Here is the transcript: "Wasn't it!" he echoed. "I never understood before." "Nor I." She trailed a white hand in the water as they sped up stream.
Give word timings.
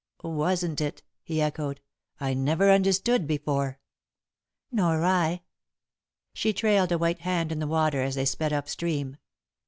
"Wasn't 0.23 0.81
it!" 0.81 1.03
he 1.21 1.43
echoed. 1.43 1.79
"I 2.19 2.33
never 2.33 2.71
understood 2.71 3.27
before." 3.27 3.77
"Nor 4.71 5.05
I." 5.05 5.43
She 6.33 6.53
trailed 6.53 6.91
a 6.91 6.97
white 6.97 7.19
hand 7.19 7.51
in 7.51 7.59
the 7.59 7.67
water 7.67 8.01
as 8.01 8.15
they 8.15 8.25
sped 8.25 8.51
up 8.51 8.67
stream. 8.67 9.17